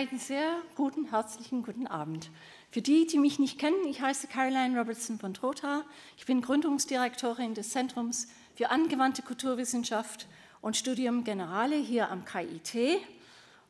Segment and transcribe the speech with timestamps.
[0.00, 2.30] Einen sehr guten, herzlichen guten Abend.
[2.70, 5.84] Für die, die mich nicht kennen, ich heiße Caroline Robertson von Trotha.
[6.16, 10.26] Ich bin Gründungsdirektorin des Zentrums für angewandte Kulturwissenschaft
[10.62, 13.02] und Studium Generale hier am KIT.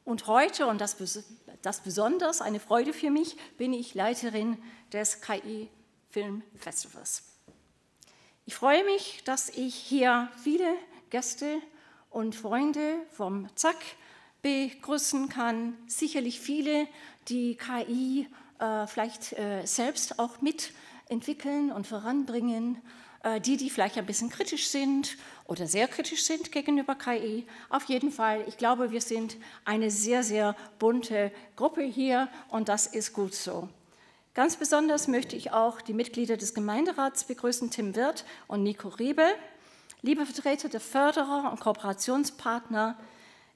[0.05, 0.97] Und heute, und das,
[1.63, 4.57] das besonders eine Freude für mich, bin ich Leiterin
[4.93, 5.69] des KI
[6.11, 7.25] Film Festivals.
[8.47, 10.77] Ich freue mich, dass ich hier viele
[11.11, 11.61] Gäste
[12.09, 13.79] und Freunde vom ZAK
[14.43, 15.77] begrüßen kann.
[15.87, 16.87] Sicherlich viele,
[17.29, 18.27] die KI
[18.59, 22.81] äh, vielleicht äh, selbst auch mitentwickeln und voranbringen.
[23.23, 27.47] Äh, die, die vielleicht ein bisschen kritisch sind oder sehr kritisch sind gegenüber KI.
[27.69, 32.87] Auf jeden Fall, ich glaube, wir sind eine sehr, sehr bunte Gruppe hier und das
[32.87, 33.69] ist gut so.
[34.33, 39.27] Ganz besonders möchte ich auch die Mitglieder des Gemeinderats begrüßen, Tim Wirth und Nico Riebe,
[40.03, 42.97] liebe Vertreter der Förderer und Kooperationspartner,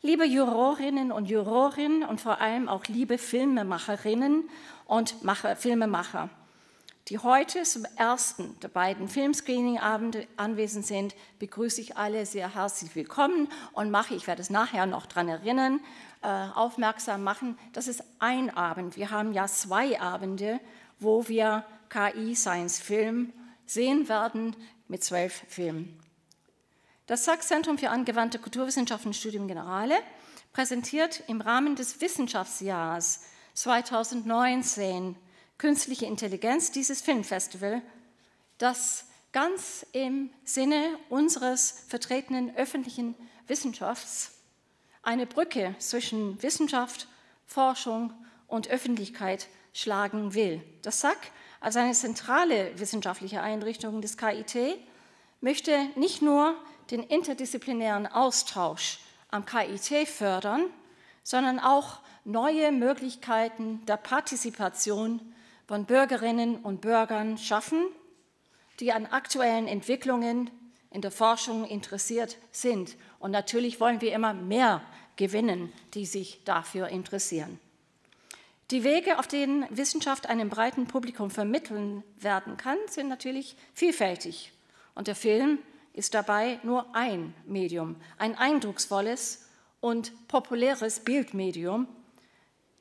[0.04, 4.50] liebe Jurorinnen und Jurorinnen und vor allem auch liebe Filmemacherinnen
[4.84, 6.28] und Macher, Filmemacher,
[7.08, 13.48] die heute zum ersten der beiden Filmscreening-Abende anwesend sind, begrüße ich alle sehr herzlich willkommen
[13.72, 15.80] und mache, ich werde es nachher noch daran erinnern,
[16.20, 18.98] äh, aufmerksam machen, das ist ein Abend.
[18.98, 20.60] Wir haben ja zwei Abende,
[21.00, 23.32] wo wir KI Science Film
[23.64, 24.54] sehen werden
[24.86, 26.03] mit zwölf Filmen.
[27.06, 29.96] Das Sachs-Zentrum für angewandte Kulturwissenschaften Studium Generale
[30.54, 33.20] präsentiert im Rahmen des Wissenschaftsjahres
[33.52, 35.14] 2019
[35.58, 37.82] Künstliche Intelligenz, dieses Filmfestival,
[38.56, 43.14] das ganz im Sinne unseres vertretenen öffentlichen
[43.46, 44.32] Wissenschafts
[45.02, 47.06] eine Brücke zwischen Wissenschaft,
[47.44, 48.14] Forschung
[48.48, 50.62] und Öffentlichkeit schlagen will.
[50.80, 51.18] Das SAC
[51.60, 54.78] als eine zentrale wissenschaftliche Einrichtung des KIT
[55.42, 56.56] möchte nicht nur
[56.90, 58.98] den interdisziplinären Austausch
[59.30, 60.64] am KIT fördern,
[61.22, 65.20] sondern auch neue Möglichkeiten der Partizipation
[65.66, 67.86] von Bürgerinnen und Bürgern schaffen,
[68.80, 70.50] die an aktuellen Entwicklungen
[70.90, 72.96] in der Forschung interessiert sind.
[73.18, 74.82] Und natürlich wollen wir immer mehr
[75.16, 77.58] gewinnen, die sich dafür interessieren.
[78.70, 84.52] Die Wege, auf denen Wissenschaft einem breiten Publikum vermitteln werden kann, sind natürlich vielfältig.
[84.94, 85.58] Und der Film
[85.94, 89.46] ist dabei nur ein Medium, ein eindrucksvolles
[89.80, 91.88] und populäres Bildmedium,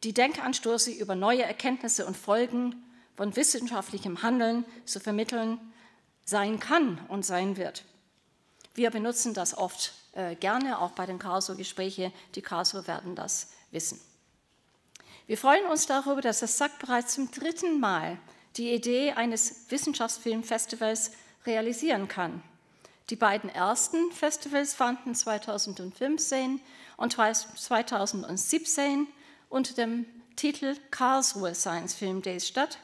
[0.03, 2.83] die Denkanstöße über neue Erkenntnisse und Folgen
[3.15, 5.59] von wissenschaftlichem Handeln zu vermitteln
[6.25, 7.85] sein kann und sein wird.
[8.73, 12.11] Wir benutzen das oft äh, gerne, auch bei den Karlsruhe-Gesprächen.
[12.33, 14.01] Die Karlsruhe werden das wissen.
[15.27, 18.17] Wir freuen uns darüber, dass das SAC bereits zum dritten Mal
[18.57, 21.11] die Idee eines Wissenschaftsfilmfestivals
[21.45, 22.41] realisieren kann.
[23.09, 26.61] Die beiden ersten Festivals fanden 2015
[26.97, 29.07] und 2017
[29.49, 30.05] unter dem
[30.35, 32.77] Titel Karlsruhe Science Film Days statt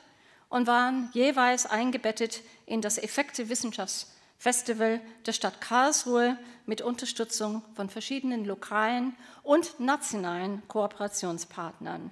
[0.49, 8.45] und waren jeweils eingebettet in das Effekte Wissenschaftsfestival der Stadt Karlsruhe mit Unterstützung von verschiedenen
[8.45, 12.11] lokalen und nationalen Kooperationspartnern.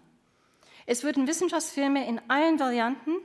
[0.86, 3.18] Es wurden Wissenschaftsfilme in allen Varianten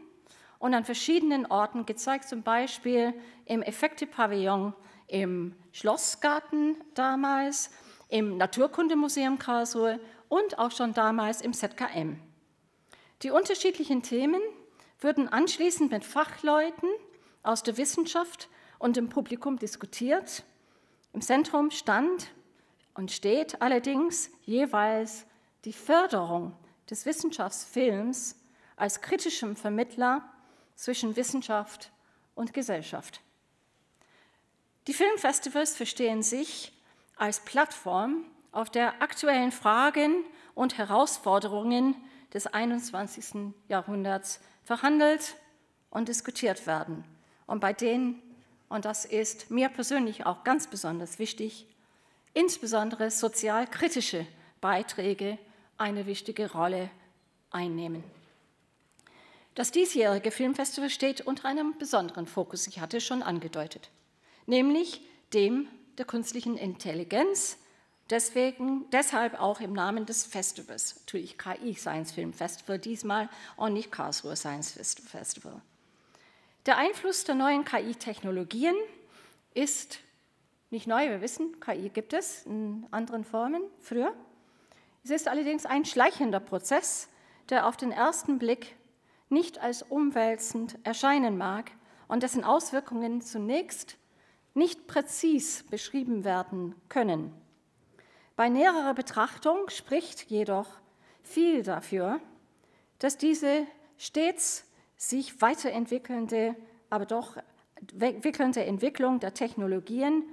[0.62, 3.12] und an verschiedenen Orten gezeigt, zum Beispiel
[3.46, 4.72] im Effekte-Pavillon
[5.08, 7.70] im Schlossgarten damals,
[8.08, 12.16] im Naturkundemuseum Karlsruhe und auch schon damals im ZKM.
[13.22, 14.40] Die unterschiedlichen Themen
[15.00, 16.88] würden anschließend mit Fachleuten
[17.42, 18.48] aus der Wissenschaft
[18.78, 20.44] und dem Publikum diskutiert.
[21.12, 22.30] Im Zentrum stand
[22.94, 25.26] und steht allerdings jeweils
[25.64, 26.56] die Förderung
[26.88, 28.36] des Wissenschaftsfilms
[28.76, 30.31] als kritischem Vermittler
[30.74, 31.90] zwischen Wissenschaft
[32.34, 33.20] und Gesellschaft.
[34.86, 36.72] Die Filmfestivals verstehen sich
[37.16, 40.24] als Plattform auf der aktuellen Fragen
[40.54, 41.94] und Herausforderungen
[42.34, 43.52] des 21.
[43.68, 45.36] Jahrhunderts verhandelt
[45.90, 47.04] und diskutiert werden.
[47.46, 48.20] Und bei denen,
[48.68, 51.66] und das ist mir persönlich auch ganz besonders wichtig,
[52.34, 54.26] insbesondere sozialkritische
[54.60, 55.38] Beiträge
[55.76, 56.90] eine wichtige Rolle
[57.50, 58.02] einnehmen.
[59.54, 63.90] Das diesjährige Filmfestival steht unter einem besonderen Fokus, ich hatte es schon angedeutet,
[64.46, 65.02] nämlich
[65.34, 65.68] dem
[65.98, 67.58] der künstlichen Intelligenz,
[68.12, 73.90] Deswegen, deshalb auch im Namen des Festivals, natürlich KI Science Film Festival diesmal und nicht
[73.90, 75.62] Karlsruhe Science Festival.
[76.66, 78.74] Der Einfluss der neuen KI-Technologien
[79.54, 79.98] ist
[80.68, 84.12] nicht neu, wir wissen, KI gibt es in anderen Formen früher.
[85.04, 87.08] Es ist allerdings ein schleichender Prozess,
[87.48, 88.76] der auf den ersten Blick
[89.32, 91.72] nicht als umwälzend erscheinen mag
[92.06, 93.96] und dessen Auswirkungen zunächst
[94.54, 97.32] nicht präzis beschrieben werden können.
[98.36, 100.68] Bei näherer Betrachtung spricht jedoch
[101.22, 102.20] viel dafür,
[102.98, 103.66] dass diese
[103.98, 104.64] stets
[104.96, 106.54] sich weiterentwickelnde,
[106.90, 107.36] aber doch
[107.98, 110.24] entwickelnde Entwicklung der Technologien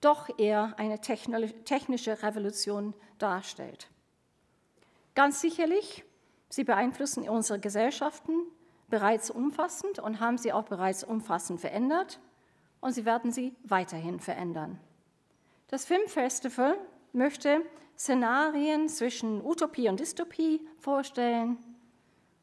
[0.00, 3.88] doch eher eine technische Revolution darstellt.
[5.14, 6.04] Ganz sicherlich,
[6.50, 8.34] sie beeinflussen unsere Gesellschaften
[8.90, 12.20] bereits umfassend und haben sie auch bereits umfassend verändert
[12.80, 14.78] und sie werden sie weiterhin verändern.
[15.68, 16.76] Das Filmfestival
[17.12, 17.62] möchte
[17.96, 21.58] Szenarien zwischen Utopie und Dystopie vorstellen,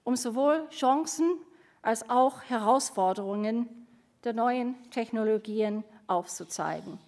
[0.04, 1.38] um sowohl Chancen
[1.82, 3.68] als auch Herausforderungen
[4.24, 7.00] der neuen Technologien aufzuzeigen.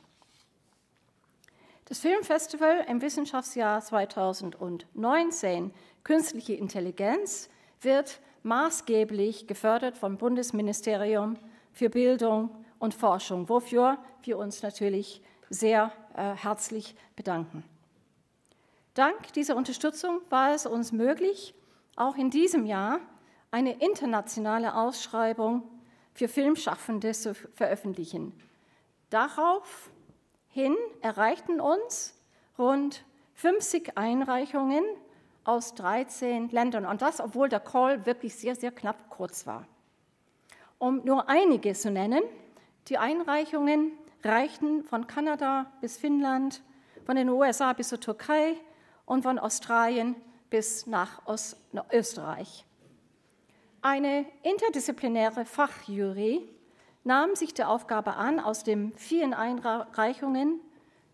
[1.86, 5.74] Das Filmfestival im Wissenschaftsjahr 2019
[6.04, 7.50] Künstliche Intelligenz
[7.82, 11.38] wird maßgeblich gefördert vom Bundesministerium
[11.72, 12.50] für Bildung
[12.80, 17.64] und Forschung, wofür wir uns natürlich sehr äh, herzlich bedanken.
[18.94, 21.54] Dank dieser Unterstützung war es uns möglich,
[21.96, 23.00] auch in diesem Jahr
[23.52, 25.64] eine internationale Ausschreibung
[26.14, 28.34] für Filmschaffende zu veröffentlichen.
[29.10, 32.16] Daraufhin erreichten uns
[32.58, 33.04] rund
[33.36, 34.84] 50 Einreichungen
[35.50, 39.66] aus 13 Ländern und das, obwohl der Call wirklich sehr, sehr knapp kurz war.
[40.78, 42.22] Um nur einige zu nennen,
[42.88, 43.92] die Einreichungen
[44.24, 46.62] reichten von Kanada bis Finnland,
[47.06, 48.56] von den USA bis zur Türkei
[49.06, 50.16] und von Australien
[50.52, 51.24] bis nach
[51.92, 52.66] Österreich.
[53.82, 56.48] Eine interdisziplinäre Fachjury
[57.04, 60.60] nahm sich der Aufgabe an, aus den vielen Einreichungen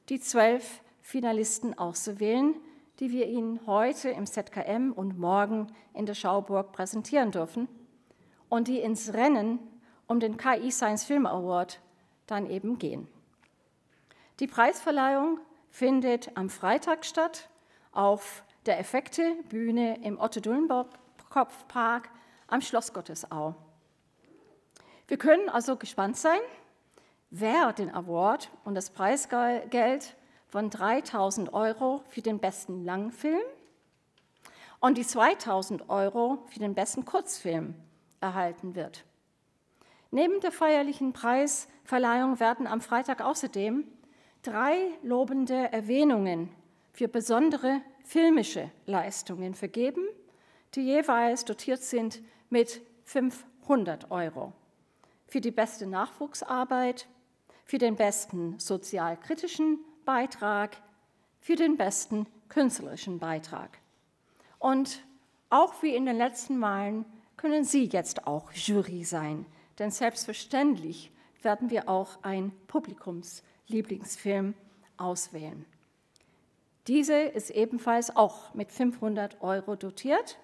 [0.10, 2.56] die zwölf Finalisten auszuwählen,
[3.00, 7.68] die wir Ihnen heute im ZKM und morgen in der Schauburg präsentieren dürfen
[8.50, 9.60] und die ins Rennen
[10.08, 11.82] um den KI Science Film Award
[12.28, 13.08] dann eben gehen.
[14.40, 15.40] Die Preisverleihung
[15.70, 17.50] findet am Freitag statt
[17.92, 22.10] auf der Effekte-Bühne im Otto-Dullenborg-Kopfpark
[22.48, 23.56] am Schloss Gottesau.
[25.08, 26.40] Wir können also gespannt sein,
[27.30, 30.16] wer den Award und das Preisgeld
[30.48, 33.42] von 3000 Euro für den besten Langfilm
[34.80, 37.76] und die 2000 Euro für den besten Kurzfilm
[38.22, 39.04] erhalten wird.
[40.12, 43.84] Neben der feierlichen Preisverleihung werden am Freitag außerdem
[44.44, 46.50] drei lobende Erwähnungen
[46.94, 50.06] für besondere filmische Leistungen vergeben,
[50.76, 54.54] die jeweils dotiert sind mit 500 Euro.
[55.28, 57.08] Für die beste Nachwuchsarbeit,
[57.66, 60.78] für den besten sozialkritischen Beitrag,
[61.42, 63.80] für den besten künstlerischen Beitrag.
[64.60, 65.04] Und
[65.50, 67.06] auch wie in den letzten Malen
[67.38, 69.46] können Sie jetzt auch Jury sein,
[69.78, 71.12] denn selbstverständlich
[71.42, 74.56] werden wir auch ein Publikumslieblingsfilm
[74.98, 75.66] auswählen.
[76.88, 80.38] Diese ist ebenfalls auch mit 500 Euro dotiert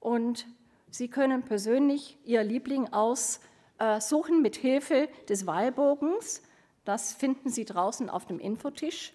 [0.00, 0.46] und
[0.90, 6.42] Sie können persönlich Ihr Liebling aussuchen mit Hilfe des Wahlbogens.
[6.84, 9.12] Das finden Sie draußen auf dem Infotisch.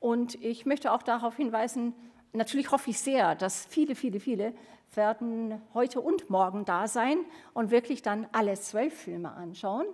[0.00, 1.94] Und ich möchte auch darauf hinweisen,
[2.32, 4.54] natürlich hoffe ich sehr, dass viele, viele, viele
[4.94, 7.18] werden heute und morgen da sein
[7.54, 9.86] und wirklich dann alle zwölf Filme anschauen.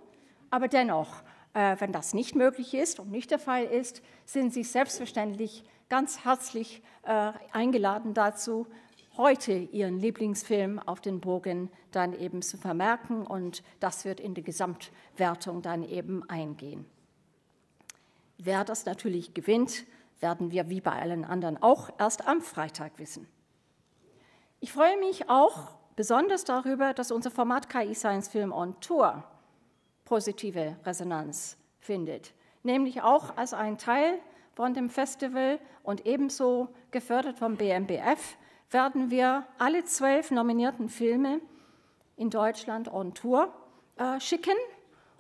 [0.51, 1.23] Aber dennoch,
[1.55, 6.25] äh, wenn das nicht möglich ist und nicht der Fall ist, sind Sie selbstverständlich ganz
[6.25, 8.67] herzlich äh, eingeladen dazu,
[9.17, 14.43] heute Ihren Lieblingsfilm auf den Bogen dann eben zu vermerken und das wird in die
[14.43, 16.87] Gesamtwertung dann eben eingehen.
[18.45, 19.85] Wer das natürlich gewinnt,
[20.19, 23.29] werden wir wie bei allen anderen auch erst am Freitag wissen.
[24.59, 29.23] Ich freue mich auch besonders darüber, dass unser Format KI Science Film on Tour
[30.05, 32.35] positive Resonanz findet,
[32.65, 34.19] nämlich auch als ein Teil
[34.55, 38.37] von dem Festival und ebenso gefördert vom BMBF
[38.73, 41.41] werden wir alle zwölf nominierten Filme
[42.17, 43.53] in Deutschland on Tour
[43.99, 44.57] äh, schicken,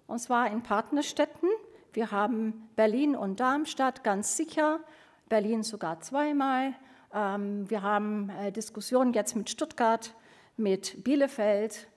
[0.09, 1.49] und zwar in Partnerstädten.
[1.93, 4.81] Wir haben Berlin und Darmstadt ganz sicher,
[5.29, 6.73] Berlin sogar zweimal.
[7.13, 10.15] Ähm, wir haben äh, Diskussionen jetzt mit Stuttgart,
[10.57, 11.89] mit Bielefeld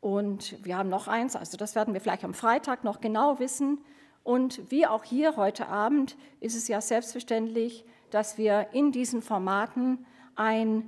[0.00, 3.78] und wir haben noch eins, also das werden wir vielleicht am Freitag noch genau wissen.
[4.24, 10.04] Und wie auch hier heute Abend ist es ja selbstverständlich, dass wir in diesen Formaten
[10.34, 10.82] eine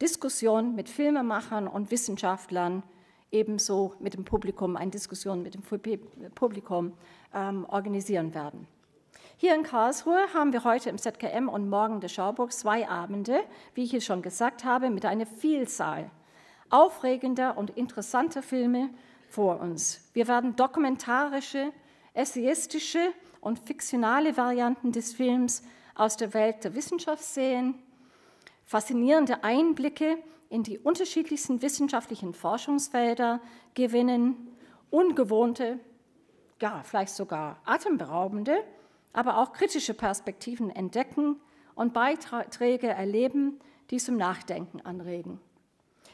[0.00, 2.82] Diskussion mit Filmemachern und Wissenschaftlern
[3.30, 5.62] ebenso mit dem Publikum, eine Diskussion mit dem
[6.34, 6.92] Publikum
[7.34, 8.66] ähm, organisieren werden.
[9.36, 13.40] Hier in Karlsruhe haben wir heute im ZKM und morgen der Schauburg zwei Abende,
[13.74, 16.10] wie ich es schon gesagt habe, mit einer Vielzahl
[16.70, 18.90] aufregender und interessanter Filme
[19.28, 20.10] vor uns.
[20.12, 21.72] Wir werden dokumentarische,
[22.14, 25.62] essayistische und fiktionale Varianten des Films
[25.94, 27.74] aus der Welt der Wissenschaft sehen,
[28.64, 30.18] faszinierende Einblicke
[30.48, 33.40] in die unterschiedlichsten wissenschaftlichen Forschungsfelder
[33.74, 34.56] gewinnen,
[34.90, 35.78] ungewohnte,
[36.60, 38.64] ja, vielleicht sogar atemberaubende,
[39.12, 41.36] aber auch kritische Perspektiven entdecken
[41.74, 45.40] und Beiträge erleben, die zum Nachdenken anregen.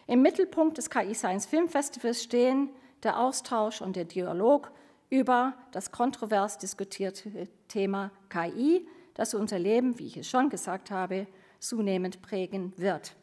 [0.06, 2.70] Im Mittelpunkt des KI Science Film Festivals stehen
[3.02, 4.70] der Austausch und der Dialog
[5.10, 11.26] über das kontrovers diskutierte Thema KI, das unser Leben, wie ich es schon gesagt habe,
[11.58, 13.14] zunehmend prägen wird.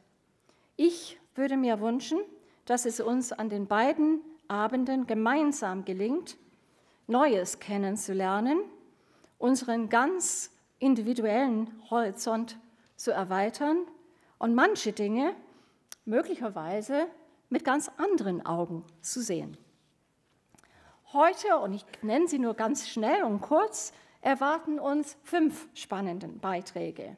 [0.84, 2.18] Ich würde mir wünschen,
[2.66, 6.38] dass es uns an den beiden Abenden gemeinsam gelingt,
[7.06, 8.60] Neues kennenzulernen,
[9.38, 12.58] unseren ganz individuellen Horizont
[12.96, 13.86] zu erweitern
[14.40, 15.36] und manche Dinge
[16.06, 17.06] möglicherweise
[17.50, 19.58] mit ganz anderen Augen zu sehen.
[21.14, 27.18] Heute, und ich nenne sie nur ganz schnell und kurz, erwarten uns fünf spannende Beiträge.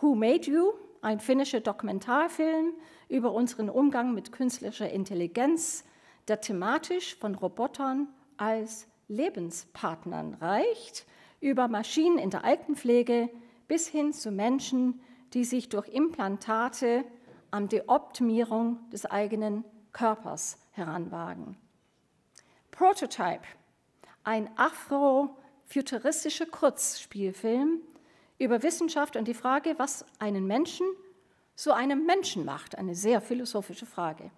[0.00, 0.72] Who Made You?
[1.02, 2.74] Ein finnischer Dokumentarfilm
[3.08, 5.84] über unseren Umgang mit künstlicher Intelligenz,
[6.28, 8.06] der thematisch von Robotern
[8.36, 11.04] als Lebenspartnern reicht,
[11.40, 13.28] über Maschinen in der Altenpflege
[13.66, 15.00] bis hin zu Menschen,
[15.34, 17.04] die sich durch Implantate
[17.50, 21.56] an die Optimierung des eigenen Körpers heranwagen.
[22.70, 23.42] Prototype,
[24.22, 27.80] ein afrofuturistischer Kurzspielfilm
[28.42, 30.86] über Wissenschaft und die Frage, was einen Menschen
[31.54, 34.30] zu einem Menschen macht, eine sehr philosophische Frage.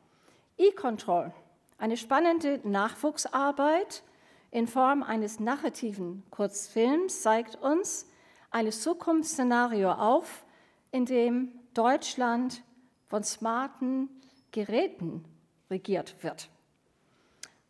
[0.58, 1.32] E-Control,
[1.78, 4.02] eine spannende Nachwuchsarbeit
[4.50, 8.06] in Form eines narrativen Kurzfilms, zeigt uns
[8.50, 10.44] ein Zukunftsszenario auf,
[10.90, 12.62] in dem Deutschland
[13.06, 14.08] von smarten
[14.52, 15.24] Geräten
[15.70, 16.50] regiert wird.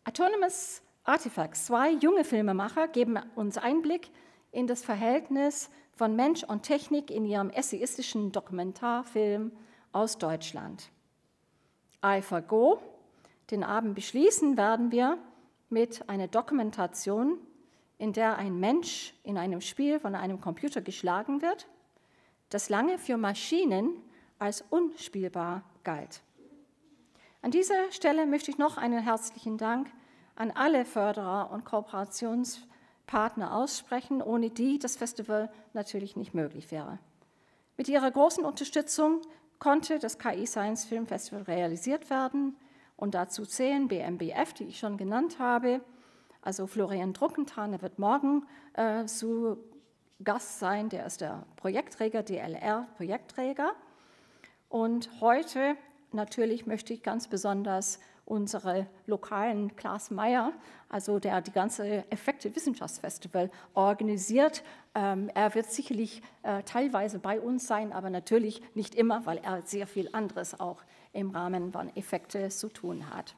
[0.05, 4.11] Autonomous Artifacts, zwei junge Filmemacher, geben uns Einblick
[4.53, 9.53] in das Verhältnis von Mensch und Technik in ihrem essayistischen Dokumentarfilm
[9.93, 10.91] aus Deutschland.
[12.01, 12.81] AlphaGo,
[13.51, 15.19] den Abend beschließen werden wir
[15.71, 17.39] mit einer Dokumentation,
[17.99, 21.69] in der ein Mensch in einem Spiel von einem Computer geschlagen wird,
[22.51, 23.97] das lange für Maschinen
[24.39, 26.23] als unspielbar galt.
[27.41, 29.91] An dieser Stelle möchte ich noch einen herzlichen Dank
[30.35, 32.74] an alle Förderer und Kooperationspartner
[33.13, 36.99] aussprechen, ohne die das Festival natürlich nicht möglich wäre.
[37.77, 39.21] Mit ihrer großen Unterstützung
[39.59, 42.57] konnte das KI Science Film Festival realisiert werden
[42.97, 45.81] und dazu zählen BMBF, die ich schon genannt habe,
[46.43, 49.57] also Florian Druckenthal, der wird morgen äh, zu
[50.23, 53.73] Gast sein, der ist der Projektträger, DLR-Projektträger.
[54.69, 55.77] Und heute
[56.13, 60.53] natürlich möchte ich ganz besonders unsere lokalen Klaas Meyer,
[60.89, 64.63] also der die ganze Effekte Wissenschaftsfestival organisiert.
[64.95, 69.63] Ähm, er wird sicherlich äh, teilweise bei uns sein, aber natürlich nicht immer, weil er
[69.65, 73.37] sehr viel anderes auch im Rahmen von Effekte zu tun hat.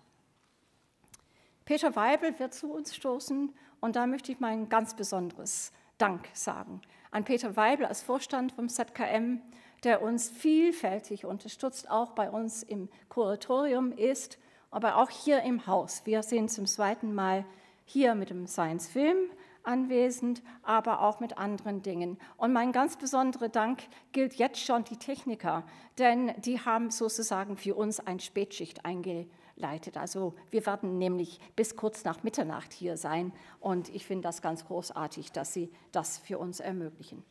[1.64, 6.80] Peter Weibel wird zu uns stoßen und da möchte ich mein ganz besonderes Dank sagen
[7.16, 9.40] an Peter Weibel als Vorstand vom ZKM,
[9.84, 14.38] der uns vielfältig unterstützt, auch bei uns im Kuratorium ist
[14.76, 16.02] aber auch hier im Haus.
[16.04, 17.46] Wir sind zum zweiten Mal
[17.86, 19.16] hier mit dem Science Film
[19.62, 22.18] anwesend, aber auch mit anderen Dingen.
[22.36, 25.64] Und mein ganz besonderer Dank gilt jetzt schon die Techniker,
[25.96, 29.96] denn die haben sozusagen für uns ein Spätschicht eingeleitet.
[29.96, 34.66] Also wir werden nämlich bis kurz nach Mitternacht hier sein und ich finde das ganz
[34.66, 37.24] großartig, dass sie das für uns ermöglichen.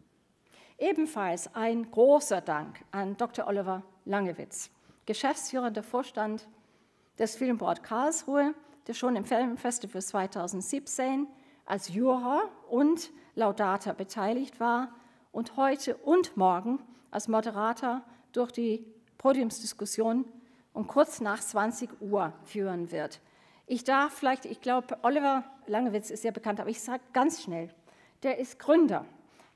[0.79, 3.45] Ebenfalls ein großer Dank an Dr.
[3.45, 4.71] Oliver Langewitz,
[5.05, 6.47] geschäftsführender Vorstand
[7.17, 8.53] des Filmboard Karlsruhe,
[8.87, 11.27] der schon im Filmfestival 2017
[11.65, 14.93] als Juror und Laudator beteiligt war
[15.31, 16.79] und heute und morgen
[17.11, 18.85] als Moderator durch die
[19.17, 20.25] Podiumsdiskussion
[20.73, 23.21] um kurz nach 20 Uhr führen wird.
[23.65, 27.69] Ich darf vielleicht, ich glaube, Oliver Langewitz ist sehr bekannt, aber ich sage ganz schnell,
[28.23, 29.05] der ist Gründer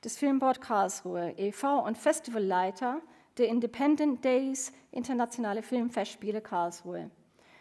[0.03, 1.85] des Filmboard Karlsruhe e.V.
[1.85, 3.01] und Festivalleiter
[3.37, 7.11] der Independent Days Internationale Filmfestspiele Karlsruhe.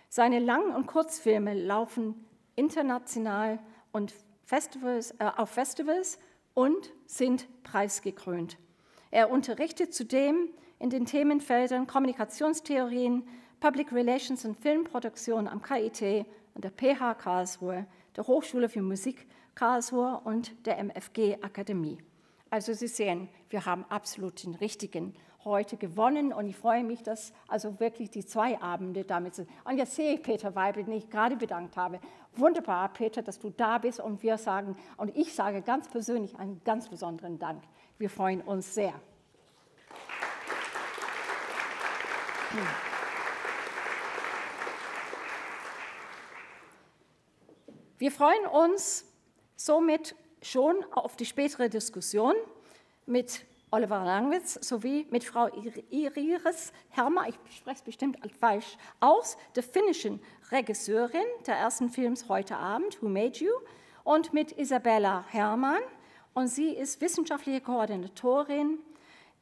[0.09, 3.59] Seine Lang- und Kurzfilme laufen international
[3.93, 6.19] und Festivals, äh, auf Festivals
[6.55, 8.57] und sind preisgekrönt.
[9.11, 10.49] Er unterrichtet zudem
[10.79, 13.27] in den Themenfeldern Kommunikationstheorien,
[13.61, 17.87] Public Relations und Filmproduktion am KIT und der PH Karlsruhe,
[18.17, 21.99] der Hochschule für Musik Karlsruhe und der MFG Akademie.
[22.51, 25.15] Also Sie sehen, wir haben absolut den richtigen
[25.45, 29.49] heute gewonnen und ich freue mich, dass also wirklich die zwei Abende damit sind.
[29.65, 32.01] Und jetzt sehe ich Peter Weibel, den ich gerade bedankt habe.
[32.35, 36.61] Wunderbar, Peter, dass du da bist und wir sagen, und ich sage ganz persönlich einen
[36.65, 37.63] ganz besonderen Dank.
[37.99, 38.95] Wir freuen uns sehr.
[47.99, 49.05] Wir freuen uns
[49.57, 52.35] somit schon auf die spätere Diskussion
[53.07, 55.49] mit Oliver Langwitz sowie mit Frau
[55.91, 60.21] Iris Hermer, ich spreche es bestimmt falsch aus, der finnischen
[60.51, 63.53] Regisseurin der ersten Films Heute Abend, Who Made You,
[64.05, 65.83] und mit Isabella Hermann.
[66.33, 68.79] Und sie ist wissenschaftliche Koordinatorin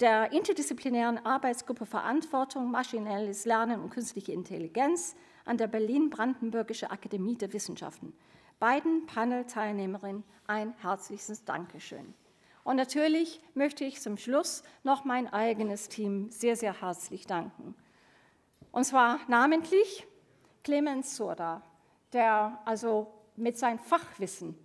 [0.00, 5.14] der interdisziplinären Arbeitsgruppe Verantwortung, maschinelles Lernen und künstliche Intelligenz
[5.44, 8.12] an der Berlin-Brandenburgische Akademie der Wissenschaften.
[8.58, 12.14] Beiden Panel-Teilnehmerinnen ein herzliches Dankeschön.
[12.66, 17.76] Und natürlich möchte ich zum Schluss noch mein eigenes Team sehr, sehr herzlich danken.
[18.72, 20.04] Und zwar namentlich
[20.64, 21.62] Clemens Surda,
[22.12, 23.06] der also
[23.36, 24.58] mit seinem Fachwissen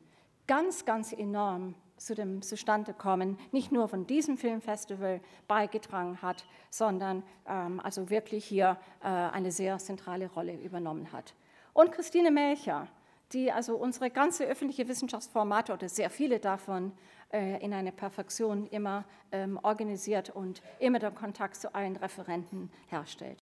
[0.47, 7.79] ganz, ganz enorm zu dem Zustandekommen nicht nur von diesem Filmfestival beigetragen hat, sondern ähm,
[7.81, 11.35] also wirklich hier äh, eine sehr zentrale Rolle übernommen hat.
[11.73, 12.87] Und Christine Melcher,
[13.33, 16.91] die also unsere ganze öffentliche Wissenschaftsformate oder sehr viele davon
[17.31, 23.41] äh, in einer Perfektion immer ähm, organisiert und immer den Kontakt zu allen Referenten herstellt.